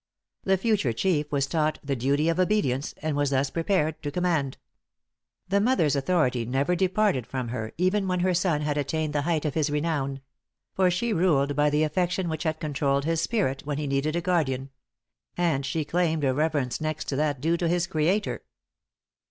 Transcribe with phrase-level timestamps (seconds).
[0.45, 4.57] The future chief was taught the duty of obedience, and was thus prepared to command.
[5.47, 9.45] The mother's authority never departed from her, even when her son had attained the height
[9.45, 10.21] of his renown;
[10.73, 14.21] for she ruled by the affection which had controlled his spirit when he needed a
[14.21, 14.71] guardian;
[15.37, 18.43] and she claimed a reverence next to that due to his Creator.